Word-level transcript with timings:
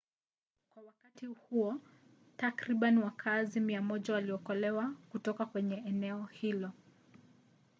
kwa 0.69 0.83
wakati 0.83 1.25
huo 1.25 1.75
takriban 2.37 2.97
wakaazi 2.97 3.59
100 3.59 4.11
waliokolewa 4.13 4.93
kutoka 5.09 5.45
kwenye 5.45 5.75
eneo 5.75 6.25
hilo 6.25 6.71